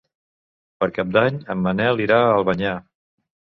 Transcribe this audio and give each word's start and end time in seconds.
Per 0.83 0.87
Cap 0.95 1.11
d'Any 1.19 1.37
en 1.55 1.63
Manel 1.67 2.03
irà 2.07 2.19
a 2.25 2.35
Albanyà. 2.41 2.75